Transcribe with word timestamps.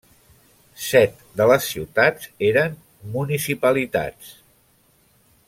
Set 0.85 1.19
de 1.41 1.47
les 1.51 1.67
ciutats 1.73 2.31
eren 2.49 2.75
municipalitats. 3.19 4.35